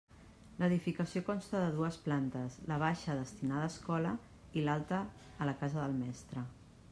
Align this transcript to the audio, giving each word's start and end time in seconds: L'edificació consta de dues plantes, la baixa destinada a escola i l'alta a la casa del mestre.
L'edificació 0.61 1.21
consta 1.27 1.59
de 1.63 1.67
dues 1.75 1.99
plantes, 2.05 2.57
la 2.71 2.79
baixa 2.85 3.17
destinada 3.19 3.67
a 3.67 3.71
escola 3.75 4.15
i 4.61 4.65
l'alta 4.65 5.03
a 5.37 5.51
la 5.51 5.55
casa 5.61 5.83
del 5.85 5.95
mestre. 6.01 6.49